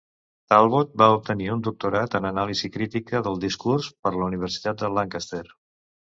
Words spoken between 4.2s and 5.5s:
Universitat de Lancaster.